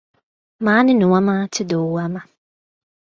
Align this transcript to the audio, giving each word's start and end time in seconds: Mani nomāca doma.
Mani 0.67 0.93
nomāca 1.01 1.65
doma. 1.73 2.21